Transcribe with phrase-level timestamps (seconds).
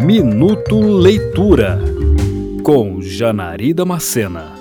[0.00, 1.80] Minuto Leitura
[2.62, 4.52] com Janari Macena.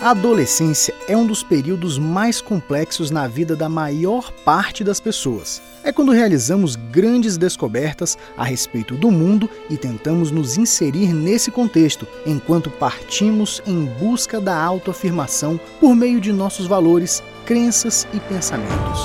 [0.00, 5.62] A adolescência é um dos períodos mais complexos na vida da maior parte das pessoas.
[5.84, 12.08] É quando realizamos grandes descobertas a respeito do mundo e tentamos nos inserir nesse contexto,
[12.26, 19.00] enquanto partimos em busca da autoafirmação por meio de nossos valores, crenças e pensamentos.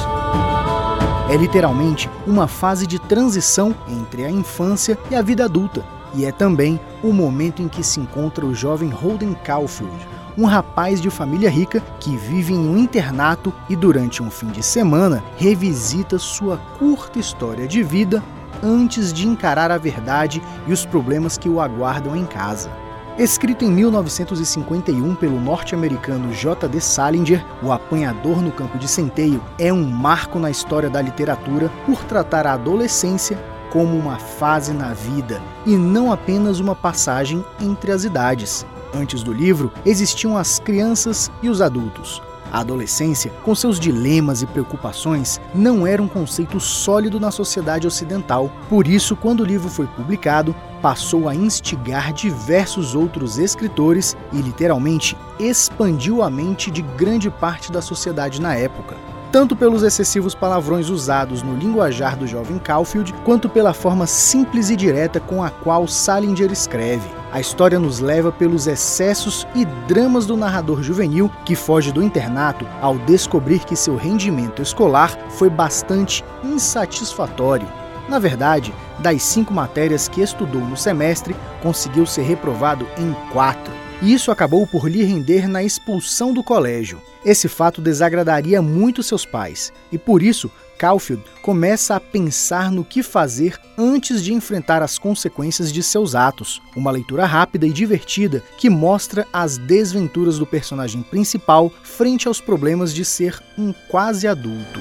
[1.29, 6.31] É literalmente uma fase de transição entre a infância e a vida adulta, e é
[6.31, 11.49] também o momento em que se encontra o jovem Holden Caulfield, um rapaz de família
[11.49, 17.19] rica que vive em um internato e durante um fim de semana revisita sua curta
[17.19, 18.23] história de vida
[18.63, 22.71] antes de encarar a verdade e os problemas que o aguardam em casa.
[23.17, 26.79] Escrito em 1951 pelo norte-americano J.D.
[26.79, 32.03] Salinger, O Apanhador no Campo de Centeio é um marco na história da literatura por
[32.03, 33.35] tratar a adolescência
[33.71, 38.67] como uma fase na vida e não apenas uma passagem entre as idades.
[38.93, 42.21] Antes do livro, existiam as crianças e os adultos.
[42.51, 48.51] A adolescência, com seus dilemas e preocupações, não era um conceito sólido na sociedade ocidental.
[48.69, 55.17] Por isso, quando o livro foi publicado, passou a instigar diversos outros escritores e literalmente
[55.39, 58.95] expandiu a mente de grande parte da sociedade na época
[59.31, 64.75] tanto pelos excessivos palavrões usados no linguajar do jovem Caulfield, quanto pela forma simples e
[64.75, 67.07] direta com a qual Salinger escreve.
[67.31, 72.65] A história nos leva pelos excessos e dramas do narrador juvenil que foge do internato
[72.81, 77.67] ao descobrir que seu rendimento escolar foi bastante insatisfatório.
[78.07, 84.13] Na verdade, das cinco matérias que estudou no semestre, conseguiu ser reprovado em quatro e
[84.13, 87.01] isso acabou por lhe render na expulsão do colégio.
[87.25, 93.01] Esse fato desagradaria muito seus pais, e por isso Caulfield começa a pensar no que
[93.01, 96.61] fazer antes de enfrentar as consequências de seus atos.
[96.75, 102.93] Uma leitura rápida e divertida que mostra as desventuras do personagem principal frente aos problemas
[102.93, 104.79] de ser um quase adulto.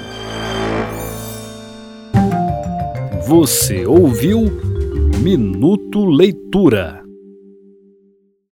[3.27, 4.45] Você ouviu
[5.19, 7.06] Minuto Leitura